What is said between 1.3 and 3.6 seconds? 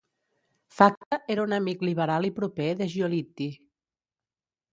era un amic liberal i proper de Giolitti.